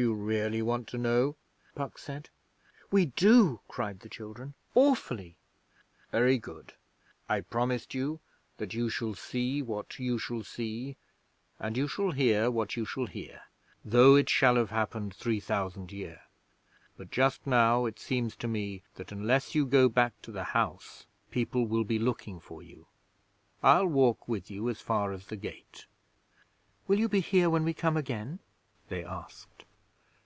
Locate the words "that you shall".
8.58-9.14